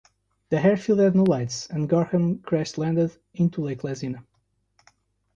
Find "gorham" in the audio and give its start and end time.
1.87-2.39